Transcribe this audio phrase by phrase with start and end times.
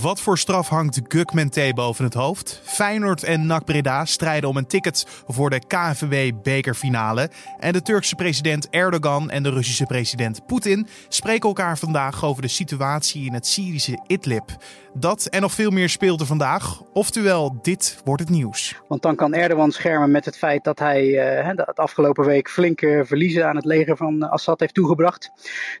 [0.00, 2.60] Wat voor straf hangt Gukmente boven het hoofd?
[2.64, 7.30] Feyenoord en NAC Breda strijden om een ticket voor de KNVB-bekerfinale.
[7.58, 12.48] En de Turkse president Erdogan en de Russische president Poetin spreken elkaar vandaag over de
[12.48, 14.56] situatie in het Syrische Idlib.
[14.94, 16.82] Dat en nog veel meer speelt er vandaag.
[16.92, 18.76] Oftewel, dit wordt het nieuws.
[18.88, 21.04] Want dan kan Erdogan schermen met het feit dat hij
[21.44, 25.30] uh, afgelopen week flinke verliezen aan het leger van Assad heeft toegebracht.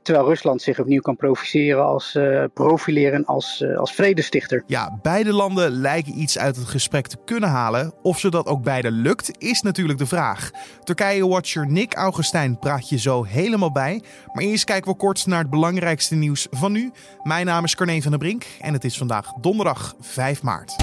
[0.02, 4.62] Terwijl Rusland zich opnieuw kan profileren als, uh, profileren als, uh, als vredestichter.
[4.66, 7.94] Ja, beide landen lijken iets uit het gesprek te kunnen halen.
[8.02, 10.50] Of ze dat ook beide lukt, is natuurlijk de vraag.
[10.84, 14.02] Turkije-watcher Nick Augustijn praat je zo helemaal bij.
[14.32, 16.92] Maar eerst kijken we kort naar het belangrijkste nieuws van nu.
[17.22, 20.76] Mijn naam is Carne van der Brink en het is vandaag donderdag 5 maart.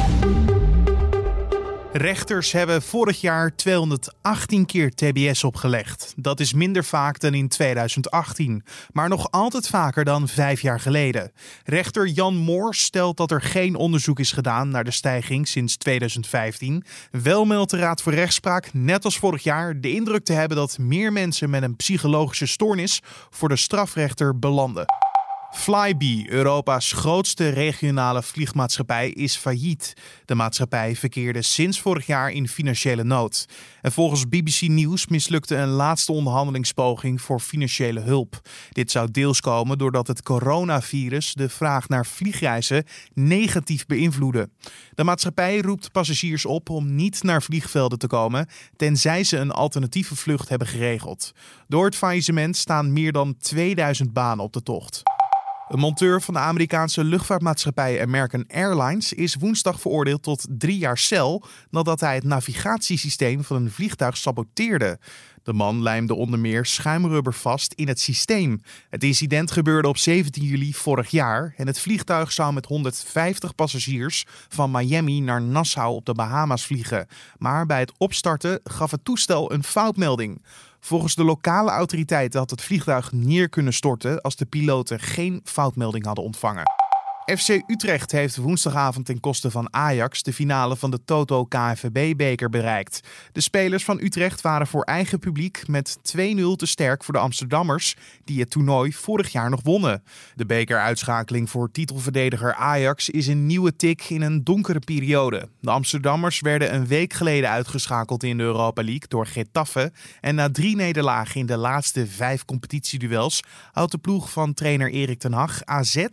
[1.97, 6.13] Rechters hebben vorig jaar 218 keer TBS opgelegd.
[6.15, 11.31] Dat is minder vaak dan in 2018, maar nog altijd vaker dan vijf jaar geleden.
[11.63, 16.83] Rechter Jan Moor stelt dat er geen onderzoek is gedaan naar de stijging sinds 2015.
[17.11, 20.77] Wel meldt de Raad voor Rechtspraak, net als vorig jaar, de indruk te hebben dat
[20.77, 25.04] meer mensen met een psychologische stoornis voor de strafrechter belanden.
[25.55, 29.93] Flybe, Europa's grootste regionale vliegmaatschappij, is failliet.
[30.25, 33.45] De maatschappij verkeerde sinds vorig jaar in financiële nood.
[33.81, 38.41] En volgens BBC News mislukte een laatste onderhandelingspoging voor financiële hulp.
[38.71, 44.49] Dit zou deels komen doordat het coronavirus de vraag naar vliegreizen negatief beïnvloedde.
[44.95, 50.15] De maatschappij roept passagiers op om niet naar vliegvelden te komen, tenzij ze een alternatieve
[50.15, 51.31] vlucht hebben geregeld.
[51.67, 55.03] Door het faillissement staan meer dan 2000 banen op de tocht.
[55.67, 61.43] Een monteur van de Amerikaanse luchtvaartmaatschappij American Airlines is woensdag veroordeeld tot drie jaar cel
[61.69, 64.99] nadat hij het navigatiesysteem van een vliegtuig saboteerde.
[65.43, 68.61] De man lijmde onder meer schuimrubber vast in het systeem.
[68.89, 74.25] Het incident gebeurde op 17 juli vorig jaar en het vliegtuig zou met 150 passagiers
[74.49, 77.07] van Miami naar Nassau op de Bahama's vliegen.
[77.37, 80.41] Maar bij het opstarten gaf het toestel een foutmelding.
[80.85, 86.05] Volgens de lokale autoriteiten had het vliegtuig neer kunnen storten als de piloten geen foutmelding
[86.05, 86.74] hadden ontvangen.
[87.25, 92.99] FC Utrecht heeft woensdagavond ten koste van Ajax de finale van de Toto KNVB-beker bereikt.
[93.31, 96.21] De spelers van Utrecht waren voor eigen publiek met 2-0
[96.55, 100.03] te sterk voor de Amsterdammers, die het toernooi vorig jaar nog wonnen.
[100.35, 105.49] De bekeruitschakeling voor titelverdediger Ajax is een nieuwe tik in een donkere periode.
[105.59, 109.91] De Amsterdammers werden een week geleden uitgeschakeld in de Europa League door Getafe.
[110.21, 113.39] En na drie nederlagen in de laatste vijf competitieduels
[113.71, 116.05] houdt de ploeg van trainer Erik ten Hag AZ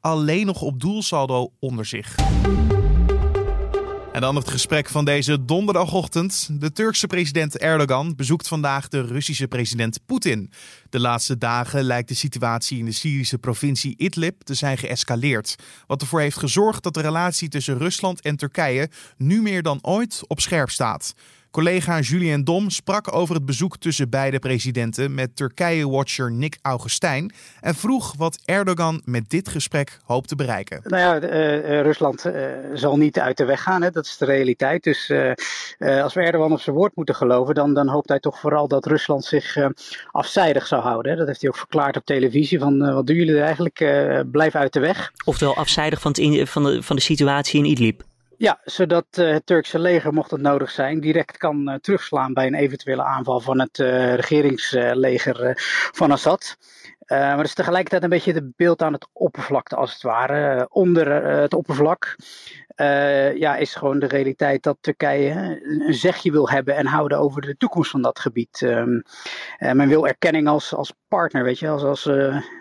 [0.00, 2.14] alleen nog op doelsaldo onder zich.
[4.12, 6.48] En dan het gesprek van deze donderdagochtend.
[6.52, 10.50] De Turkse president Erdogan bezoekt vandaag de Russische president Poetin.
[10.90, 15.56] De laatste dagen lijkt de situatie in de Syrische provincie Idlib te zijn geëscaleerd.
[15.86, 20.22] Wat ervoor heeft gezorgd dat de relatie tussen Rusland en Turkije nu meer dan ooit
[20.26, 21.14] op scherp staat.
[21.50, 27.74] Collega Julien Dom sprak over het bezoek tussen beide presidenten met Turkije-watcher Nick Augustijn en
[27.74, 30.80] vroeg wat Erdogan met dit gesprek hoopt te bereiken.
[30.84, 32.32] Nou ja, uh, Rusland uh,
[32.74, 33.90] zal niet uit de weg gaan, hè?
[33.90, 34.82] dat is de realiteit.
[34.82, 38.38] Dus uh, als we Erdogan op zijn woord moeten geloven, dan, dan hoopt hij toch
[38.38, 39.56] vooral dat Rusland zich
[40.10, 41.12] afzijdig zou houden.
[41.12, 41.18] Hè?
[41.18, 43.84] Dat heeft hij ook verklaard op televisie, van wat doen jullie er eigenlijk,
[44.30, 45.12] blijf uit de weg.
[45.24, 48.08] Oftewel afzijdig van, het van, de, van de situatie in Idlib.
[48.40, 52.46] Ja, zodat uh, het Turkse leger, mocht het nodig zijn, direct kan uh, terugslaan bij
[52.46, 55.52] een eventuele aanval van het uh, regeringsleger
[55.92, 56.56] van Assad.
[57.06, 60.68] maar het is tegelijkertijd een beetje het beeld aan het oppervlakte, als het ware.
[60.70, 62.16] onder het oppervlak
[63.38, 67.56] ja, is gewoon de realiteit dat Turkije een zegje wil hebben en houden over de
[67.56, 68.60] toekomst van dat gebied.
[68.60, 69.02] Um,
[69.58, 72.10] men wil erkenning als, als partner, weet je, als, als,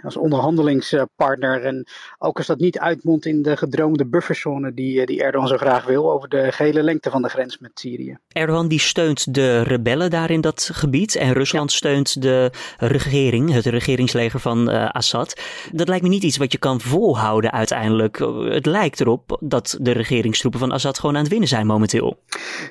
[0.01, 1.63] als onderhandelingspartner.
[1.63, 1.87] En
[2.17, 6.11] ook als dat niet uitmondt in de gedroomde bufferzone die, die Erdogan zo graag wil
[6.11, 8.17] over de gehele lengte van de grens met Syrië.
[8.27, 13.65] Erdogan die steunt de rebellen daar in dat gebied en Rusland steunt de regering, het
[13.65, 15.41] regeringsleger van Assad.
[15.71, 18.17] Dat lijkt me niet iets wat je kan volhouden uiteindelijk.
[18.49, 22.19] Het lijkt erop dat de regeringstroepen van Assad gewoon aan het winnen zijn momenteel.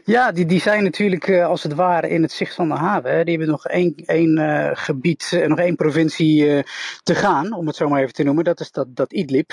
[0.05, 3.25] Ja, die, die zijn natuurlijk uh, als het ware in het zicht van de haven.
[3.25, 6.65] Die hebben nog één, één uh, gebied, uh, nog één provincie
[7.03, 8.45] te gaan, om het zo maar even te noemen.
[8.45, 9.51] Dat is dat, dat Idlib.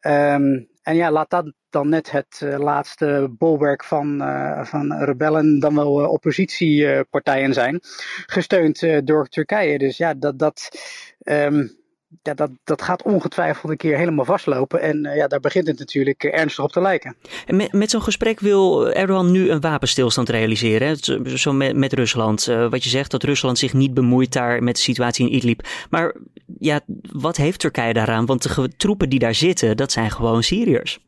[0.00, 4.22] Um, en ja, laat dat dan net het laatste bolwerk van,
[4.62, 7.78] van rebellen, dan wel oppositiepartijen zijn,
[8.26, 9.78] gesteund door Turkije.
[9.78, 10.68] Dus ja, dat, dat,
[11.24, 11.76] um,
[12.22, 14.80] ja, dat, dat gaat ongetwijfeld een keer helemaal vastlopen.
[14.80, 17.16] En ja, daar begint het natuurlijk ernstig op te lijken.
[17.46, 20.88] En met, met zo'n gesprek wil Erdogan nu een wapenstilstand realiseren.
[20.88, 21.36] Hè?
[21.36, 22.44] Zo met, met Rusland.
[22.44, 25.66] wat je zegt, dat Rusland zich niet bemoeit daar met de situatie in Idlib.
[25.90, 26.14] Maar
[26.58, 26.80] ja,
[27.12, 28.26] wat heeft Turkije daaraan?
[28.26, 30.98] Want de troepen die daar zitten, dat zijn gewoon Syriërs.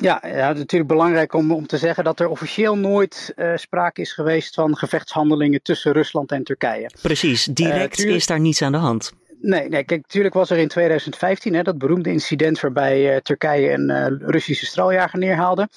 [0.00, 4.12] Ja, ja, natuurlijk belangrijk om, om te zeggen dat er officieel nooit uh, sprake is
[4.12, 6.90] geweest van gevechtshandelingen tussen Rusland en Turkije.
[7.02, 9.12] Precies, direct uh, is daar niets aan de hand.
[9.40, 13.72] Nee, nee, kijk, natuurlijk was er in 2015 hè, dat beroemde incident waarbij uh, Turkije
[13.72, 15.68] een uh, Russische straaljager neerhaalde.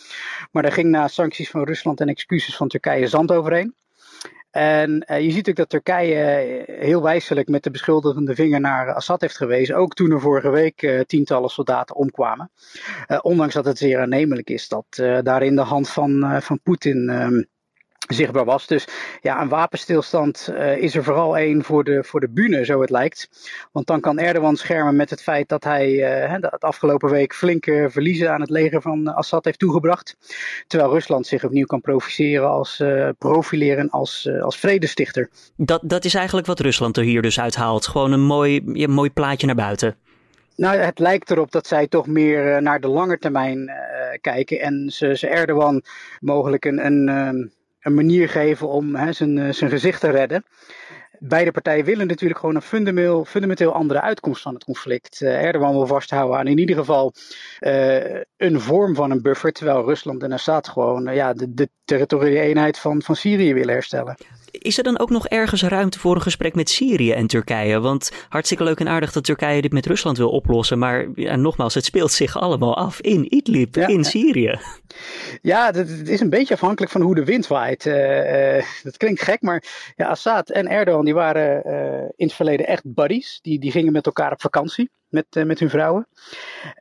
[0.51, 3.75] Maar daar ging na sancties van Rusland en excuses van Turkije zand overheen.
[4.51, 9.21] En uh, je ziet ook dat Turkije heel wijselijk met de beschuldigende vinger naar Assad
[9.21, 9.75] heeft gewezen.
[9.75, 12.51] Ook toen er vorige week tientallen soldaten omkwamen.
[13.21, 14.85] Ondanks dat het zeer aannemelijk is dat
[15.23, 17.47] daar in de hand van, van Poetin um,
[18.13, 18.67] zichtbaar was.
[18.67, 18.87] Dus
[19.21, 22.89] ja, een wapenstilstand uh, is er vooral één voor de, voor de bühne, zo het
[22.89, 23.29] lijkt.
[23.71, 27.87] Want dan kan Erdogan schermen met het feit dat hij uh, het afgelopen week flinke
[27.89, 30.17] verliezen aan het leger van Assad heeft toegebracht.
[30.67, 35.29] Terwijl Rusland zich opnieuw kan profileren als, uh, profileren als, als vredestichter.
[35.55, 37.87] Dat, dat is eigenlijk wat Rusland er hier dus uithaalt.
[37.87, 39.95] Gewoon een mooi, ja, mooi plaatje naar buiten.
[40.55, 43.71] Nou, het lijkt erop dat zij toch meer naar de lange termijn
[44.21, 44.59] kijken.
[44.59, 45.83] En ze, ze Erdogan
[46.19, 50.43] mogelijk een, een een manier geven om hè, zijn, eh, zijn gezicht te redden.
[51.19, 55.21] Beide partijen willen natuurlijk gewoon een fundamenteel, fundamenteel andere uitkomst van het conflict.
[55.21, 57.13] Uh, Erdogan wil vasthouden aan in ieder geval
[57.59, 62.39] uh, een vorm van een buffer, terwijl Rusland en Assad gewoon ja, de, de territoriale
[62.39, 64.15] eenheid van, van Syrië willen herstellen.
[64.61, 67.79] Is er dan ook nog ergens ruimte voor een gesprek met Syrië en Turkije?
[67.79, 70.79] Want hartstikke leuk en aardig dat Turkije dit met Rusland wil oplossen.
[70.79, 73.87] Maar ja, nogmaals, het speelt zich allemaal af in Idlib, ja.
[73.87, 74.59] in Syrië.
[75.41, 77.85] Ja, het is een beetje afhankelijk van hoe de wind waait.
[77.85, 79.63] Uh, uh, dat klinkt gek, maar
[79.95, 83.39] ja, Assad en Erdogan die waren uh, in het verleden echt buddies.
[83.41, 86.07] Die, die gingen met elkaar op vakantie met, met hun vrouwen.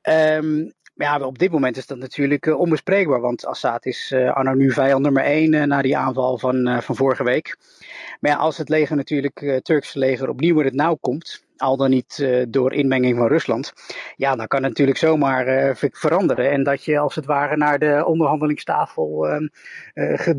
[0.09, 4.33] Um, maar ja, op dit moment is dat natuurlijk uh, onbespreekbaar, want Assad is uh,
[4.33, 7.57] anno nu vijand nummer één uh, na die aanval van, van vorige week.
[8.21, 11.77] Maar ja, als het leger natuurlijk, het Turkse leger, opnieuw in het nauw komt, al
[11.77, 13.73] dan niet door inmenging van Rusland,
[14.17, 16.51] ja, dan kan het natuurlijk zomaar veranderen.
[16.51, 19.29] En dat je als het ware naar de onderhandelingstafel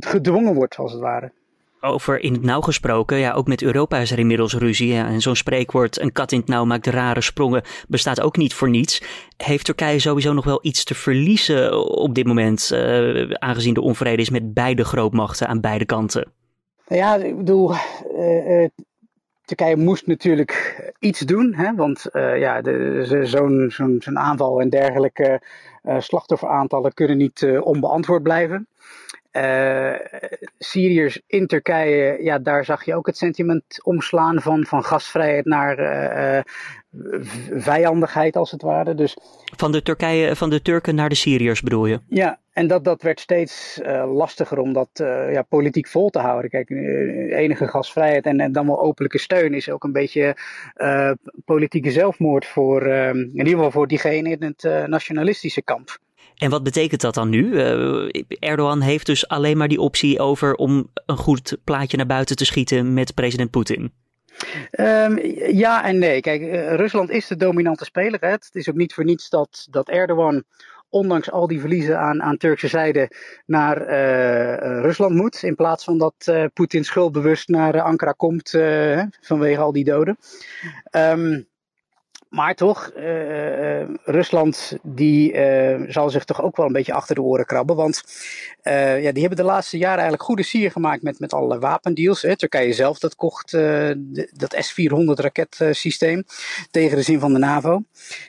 [0.01, 1.31] gedwongen wordt, als het ware
[1.81, 4.95] over in het nauw gesproken, ja, ook met Europa is er inmiddels ruzie.
[4.95, 8.69] En zo'n spreekwoord, een kat in het nauw maakt rare sprongen, bestaat ook niet voor
[8.69, 9.03] niets.
[9.37, 14.21] Heeft Turkije sowieso nog wel iets te verliezen op dit moment, uh, aangezien de onvrede
[14.21, 16.31] is met beide grootmachten aan beide kanten?
[16.87, 18.67] Ja, ik bedoel, uh, uh,
[19.45, 22.61] Turkije moest natuurlijk iets doen, hè, want ja,
[23.23, 25.41] zo'n zo'n aanval en dergelijke
[25.97, 28.67] slachtofferaantallen kunnen niet onbeantwoord blijven.
[29.31, 29.93] Uh,
[30.57, 35.79] Syriërs in Turkije, ja, daar zag je ook het sentiment omslaan van, van gasvrijheid naar
[35.79, 38.95] uh, uh, vijandigheid, als het ware.
[38.95, 39.17] Dus,
[39.55, 41.99] van, de Turkije, van de Turken naar de Syriërs bedoel je?
[42.07, 44.89] Ja, en dat, dat werd steeds lastiger om dat
[45.31, 46.49] ja, politiek vol te houden.
[46.49, 50.35] Kijk, enige gasvrijheid en, en dan wel openlijke steun is ook een beetje
[51.45, 55.99] politieke zelfmoord voor, in ieder geval voor diegene in het nationalistische kamp.
[56.41, 57.51] En wat betekent dat dan nu?
[57.51, 62.35] Uh, Erdogan heeft dus alleen maar die optie over om een goed plaatje naar buiten
[62.35, 63.91] te schieten met president Poetin.
[64.71, 65.19] Um,
[65.53, 66.21] ja en nee.
[66.21, 68.19] Kijk, uh, Rusland is de dominante speler.
[68.19, 68.29] Hè.
[68.29, 70.43] Het is ook niet voor niets dat, dat Erdogan,
[70.89, 73.11] ondanks al die verliezen aan, aan Turkse zijde,
[73.45, 75.43] naar uh, Rusland moet.
[75.43, 78.49] In plaats van dat Poetin schuldbewust naar Ankara komt
[79.21, 80.17] vanwege al die doden.
[80.91, 81.49] Um,
[82.31, 85.35] maar toch, uh, Rusland die
[85.87, 87.75] zal zich toch ook wel een beetje achter de oren krabben.
[87.75, 88.03] Want
[88.63, 92.21] ja, die hebben de laatste jaren eigenlijk goede sier gemaakt met, met allerlei wapendeals.
[92.21, 92.37] Hè.
[92.37, 93.51] Turkije zelf dat kocht
[94.31, 96.23] dat S-400 raketsysteem
[96.71, 97.83] tegen de zin van de NAVO.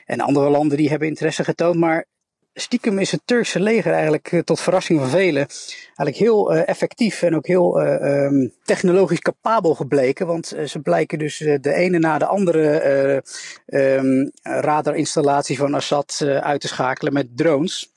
[0.05, 1.79] En andere landen die hebben interesse getoond.
[1.79, 2.05] Maar
[2.53, 5.47] stiekem is het Turkse leger eigenlijk uh, tot verrassing van velen
[5.85, 10.27] eigenlijk heel uh, effectief en ook heel uh, um, technologisch capabel gebleken.
[10.27, 13.23] Want ze blijken dus de ene na de andere
[13.65, 17.91] um, radarinstallatie van Assad uit te schakelen met drones.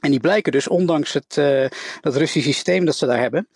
[0.00, 1.34] En die blijken dus, ondanks het,
[2.00, 3.48] dat Russische systeem dat ze daar hebben,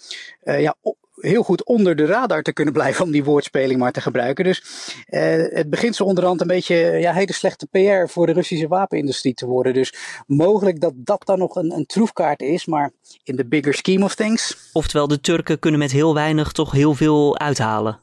[0.43, 0.77] ja,
[1.25, 4.45] heel goed onder de radar te kunnen blijven om die woordspeling maar te gebruiken.
[4.45, 4.63] Dus
[5.09, 9.35] uh, het begint zo onderhand een beetje ja, hele slechte PR voor de Russische wapenindustrie
[9.35, 9.75] te worden.
[9.75, 9.95] Dus
[10.27, 12.91] mogelijk dat dat dan nog een, een troefkaart is, maar
[13.25, 14.71] in the bigger scheme of things.
[14.73, 18.03] Oftewel, de Turken kunnen met heel weinig toch heel veel uithalen.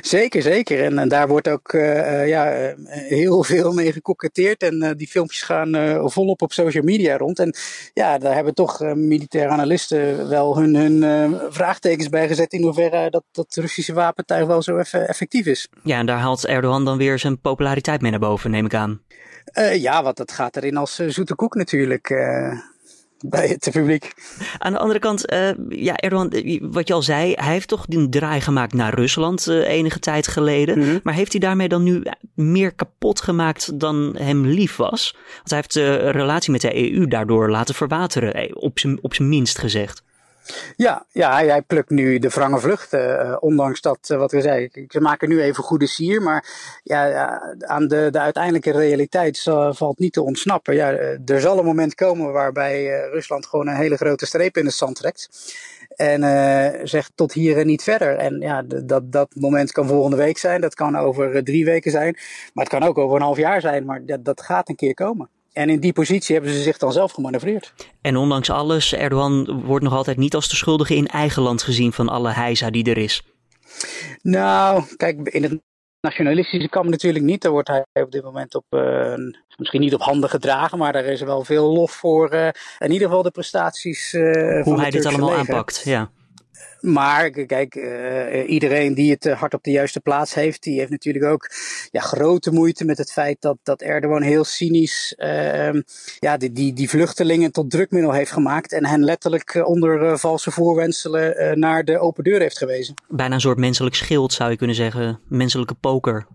[0.00, 0.84] Zeker, zeker.
[0.84, 4.62] En, en daar wordt ook uh, ja, uh, heel veel mee gekoketteerd.
[4.62, 7.38] En uh, die filmpjes gaan volop op social media rond.
[7.38, 7.54] En
[7.94, 12.52] ja, daar hebben toch militaire analisten wel hun, hun vraagtekens bij gezet.
[12.52, 15.68] In hoeverre dat, dat Russische wapentuig wel zo eff effectief is.
[15.82, 19.00] Ja, en daar haalt Erdogan dan weer zijn populariteit mee naar boven, neem ik aan.
[19.74, 22.08] ja, want dat gaat erin als zoete koek natuurlijk
[23.36, 24.12] bij het publiek.
[24.58, 28.08] Aan de andere kant, uh, ja, Erdogan, wat je al zei, hij heeft toch die
[28.08, 30.78] draai gemaakt naar Rusland uh, enige tijd geleden.
[30.78, 31.00] Mm -hmm.
[31.02, 32.02] Maar heeft hij daarmee dan nu
[32.34, 35.16] meer kapot gemaakt dan hem lief was?
[35.36, 39.28] Want hij heeft de relatie met de EU daardoor laten verwateren, op zijn, op zijn
[39.28, 40.02] minst gezegd.
[40.76, 43.26] Ja, ja hij, plukt nu de wrange vluchten.
[43.26, 46.22] Uh, ondanks dat, uh, wat we zeiden, ze maken nu even goede sier.
[46.22, 46.44] Maar
[46.82, 50.74] ja, aan de, de uiteindelijke realiteit valt niet te ontsnappen.
[50.74, 50.90] Ja,
[51.24, 54.96] er zal een moment komen waarbij Rusland gewoon een hele grote streep in het zand
[54.96, 55.28] trekt.
[55.96, 58.16] En zegt tot hier en niet verder.
[58.16, 60.60] En ja, dat, dat moment kan volgende week zijn.
[60.60, 62.16] Dat kan over drie weken zijn.
[62.52, 63.84] Maar het kan ook over een half jaar zijn.
[63.84, 65.28] Maar dat gaat een keer komen.
[65.52, 67.72] En in die positie hebben ze zich dan zelf gemanoeuvreerd.
[68.00, 71.92] En ondanks alles, Erdogan wordt nog altijd niet als de schuldige in eigen land gezien
[71.92, 73.22] van alle heisa die er is.
[74.22, 75.60] Nou, kijk, in het
[76.00, 77.42] nationalistische kamp natuurlijk niet.
[77.42, 79.14] Daar wordt hij op dit moment op, uh,
[79.56, 82.34] misschien niet op handen gedragen, maar daar is wel veel lof voor.
[82.34, 84.12] Uh, in ieder geval de prestaties.
[84.12, 85.54] Uh, Hoe hij dit allemaal leger.
[85.54, 86.10] aanpakt, ja.
[86.82, 91.24] Maar kijk, uh, iedereen die het hart op de juiste plaats heeft, die heeft natuurlijk
[91.24, 91.50] ook
[91.90, 95.72] ja, grote moeite met het feit dat, dat Erdogan heel cynisch uh,
[96.18, 101.58] ja, die, die, die vluchtelingen tot drukmiddel heeft gemaakt en hen letterlijk onder valse voorwenselen
[101.58, 102.94] naar de open deur heeft gewezen.
[103.08, 106.26] Bijna een soort menselijk schild zou je kunnen zeggen, menselijke poker.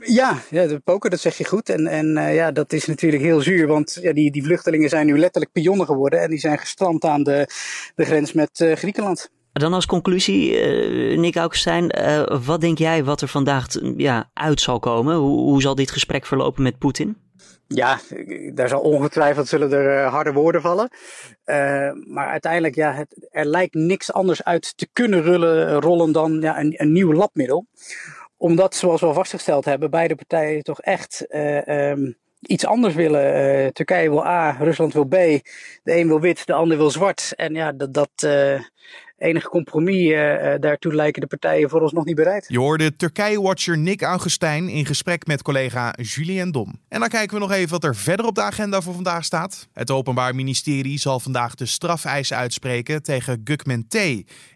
[0.00, 1.68] Ja, ja, de poker, dat zeg je goed.
[1.68, 5.06] En, en uh, ja, dat is natuurlijk heel zuur, want ja, die, die vluchtelingen zijn
[5.06, 7.48] nu letterlijk pionnen geworden en die zijn gestrand aan de,
[7.94, 9.30] de grens met uh, Griekenland.
[9.58, 14.60] Dan als conclusie, uh, Nick Augustijn, uh, wat denk jij wat er vandaag ja, uit
[14.60, 15.16] zal komen?
[15.16, 17.16] Hoe, hoe zal dit gesprek verlopen met Poetin?
[17.66, 17.98] Ja,
[18.54, 20.90] daar zal ongetwijfeld zullen er uh, harde woorden vallen.
[22.06, 26.60] maar uiteindelijk, ja, het, er lijkt niks anders uit te kunnen rullen, rollen dan ja,
[26.60, 27.66] een, een nieuw labmiddel.
[28.36, 33.72] Omdat, zoals we al vastgesteld hebben, beide partijen toch echt um, iets anders willen.
[33.72, 35.10] Turkije wil A, Rusland wil B.
[35.12, 35.40] De
[35.84, 37.32] een wil wit, de ander wil zwart.
[37.36, 38.10] En ja, dat, dat
[39.18, 42.44] enige compromis uh, daartoe lijken de partijen vooralsnog niet bereid.
[42.48, 46.80] Je hoorde Turkije-watcher Nick Augustijn in gesprek met collega Julien Dom.
[46.88, 49.68] En dan kijken we nog even wat er verder op de agenda voor vandaag staat.
[49.72, 53.92] Het Openbaar Ministerie zal vandaag de strafeis uitspreken tegen Gukmen T.,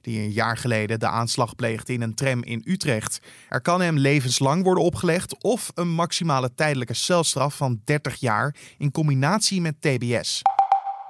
[0.00, 3.20] die een jaar geleden de aanslag pleegde in een tram in Utrecht.
[3.48, 8.90] Er kan hem levenslang worden opgelegd of een maximale tijdelijke celstraf van 30 jaar in
[8.90, 10.42] combinatie met TBS.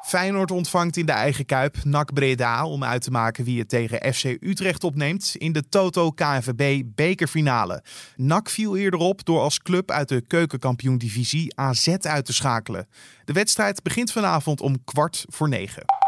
[0.03, 4.15] Feyenoord ontvangt in de eigen kuip NAC Breda om uit te maken wie het tegen
[4.15, 7.83] FC Utrecht opneemt in de Toto KNVB bekerfinale.
[8.17, 12.89] NAC viel eerder op door als club uit de keukenkampioen-divisie AZ uit te schakelen.
[13.25, 16.02] De wedstrijd begint vanavond om kwart voor negen.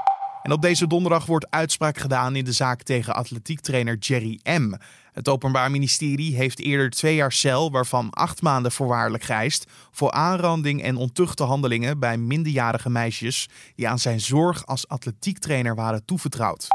[0.44, 4.72] En op deze donderdag wordt uitspraak gedaan in de zaak tegen atletiektrainer Jerry M.
[5.12, 10.82] Het Openbaar Ministerie heeft eerder twee jaar cel, waarvan acht maanden voorwaardelijk geëist, voor aanranding
[10.82, 16.66] en ontuchte handelingen bij minderjarige meisjes die aan zijn zorg als atletiektrainer waren toevertrouwd.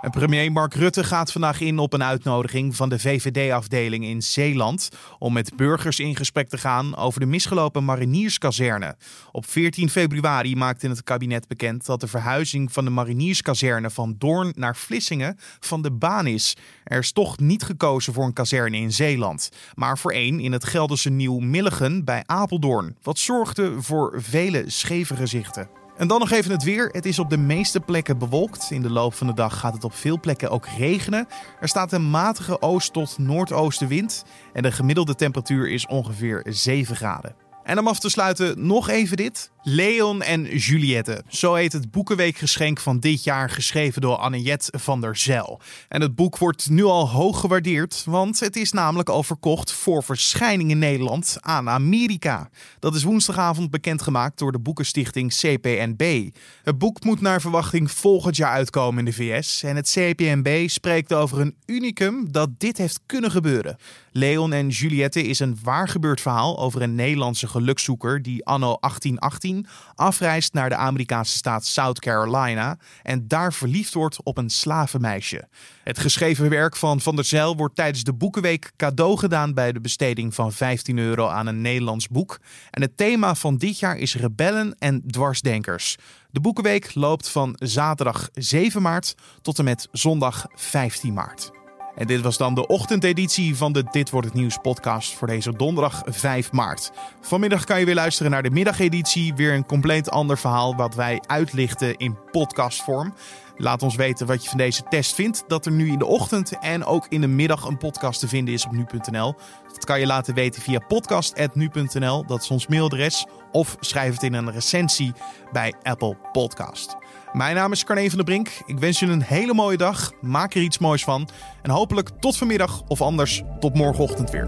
[0.00, 4.88] Premier Mark Rutte gaat vandaag in op een uitnodiging van de VVD-afdeling in Zeeland
[5.18, 8.96] om met burgers in gesprek te gaan over de misgelopen marinierskazerne.
[9.32, 14.52] Op 14 februari maakte het kabinet bekend dat de verhuizing van de marinierskazerne van Doorn
[14.56, 16.56] naar Vlissingen van de baan is.
[16.84, 20.64] Er is toch niet gekozen voor een kazerne in Zeeland, maar voor één in het
[20.64, 25.87] Gelderse Nieuw-Milligen bij Apeldoorn, wat zorgde voor vele scheve gezichten.
[25.98, 26.88] En dan nog even het weer.
[26.92, 28.70] Het is op de meeste plekken bewolkt.
[28.70, 31.28] In de loop van de dag gaat het op veel plekken ook regenen.
[31.60, 34.24] Er staat een matige oost- tot noordoostenwind.
[34.52, 37.34] En de gemiddelde temperatuur is ongeveer 7 graden.
[37.64, 39.50] En om af te sluiten nog even dit.
[39.70, 41.22] Leon en Juliette.
[41.28, 45.60] Zo heet het boekenweekgeschenk van dit jaar, geschreven door Annette van der Zel.
[45.88, 50.02] En het boek wordt nu al hoog gewaardeerd, want het is namelijk al verkocht voor
[50.02, 52.50] verschijning in Nederland aan Amerika.
[52.78, 56.30] Dat is woensdagavond bekendgemaakt door de boekenstichting CPNB.
[56.62, 59.62] Het boek moet naar verwachting volgend jaar uitkomen in de VS.
[59.62, 63.76] En het CPNB spreekt over een unicum dat dit heeft kunnen gebeuren.
[64.12, 69.57] Leon en Juliette is een waargebeurd verhaal over een Nederlandse gelukzoeker die anno 1818
[69.94, 75.48] afreist naar de Amerikaanse staat South Carolina en daar verliefd wordt op een slavenmeisje.
[75.84, 79.80] Het geschreven werk van Van der Zijl wordt tijdens de Boekenweek cadeau gedaan bij de
[79.80, 82.40] besteding van 15 euro aan een Nederlands boek.
[82.70, 85.96] En het thema van dit jaar is rebellen en dwarsdenkers.
[86.30, 91.57] De Boekenweek loopt van zaterdag 7 maart tot en met zondag 15 maart.
[91.98, 95.56] En dit was dan de ochtendeditie van de Dit wordt het nieuws podcast voor deze
[95.56, 96.90] donderdag 5 maart.
[97.20, 101.22] Vanmiddag kan je weer luisteren naar de middageditie, weer een compleet ander verhaal wat wij
[101.26, 103.14] uitlichten in podcastvorm.
[103.58, 105.44] Laat ons weten wat je van deze test vindt.
[105.46, 108.54] Dat er nu in de ochtend en ook in de middag een podcast te vinden
[108.54, 109.34] is op nu.nl.
[109.72, 112.26] Dat kan je laten weten via podcast.nu.nl.
[112.26, 113.26] Dat is ons mailadres.
[113.52, 115.12] Of schrijf het in een recensie
[115.52, 116.96] bij Apple Podcast.
[117.32, 118.50] Mijn naam is Carne van der Brink.
[118.66, 120.12] Ik wens je een hele mooie dag.
[120.20, 121.28] Maak er iets moois van.
[121.62, 124.46] En hopelijk tot vanmiddag of anders tot morgenochtend weer.